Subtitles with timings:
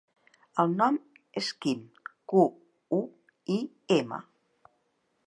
[0.61, 0.95] El nom
[1.41, 1.83] és Quim:
[2.33, 2.45] cu,
[2.97, 2.99] u,
[3.57, 3.59] i,
[3.99, 4.21] ema.